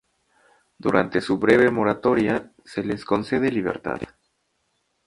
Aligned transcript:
Durante 0.79 1.21
su 1.21 1.37
breve 1.37 1.69
moratoria, 1.69 2.51
se 2.65 2.83
les 2.83 3.05
concede 3.05 3.51
libertad. 3.51 4.01